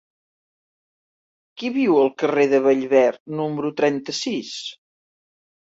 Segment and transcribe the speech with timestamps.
[1.59, 3.07] Qui viu al carrer de Bellver
[3.43, 4.61] número trenta-sis?